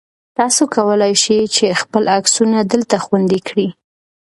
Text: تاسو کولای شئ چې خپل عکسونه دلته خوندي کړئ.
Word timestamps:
تاسو 0.37 0.63
کولای 0.75 1.13
شئ 1.23 1.39
چې 1.55 1.77
خپل 1.81 2.03
عکسونه 2.17 2.59
دلته 2.71 2.95
خوندي 3.05 3.39
کړئ. 3.47 3.69